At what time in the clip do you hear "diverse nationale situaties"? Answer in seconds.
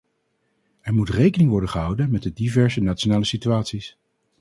2.33-3.97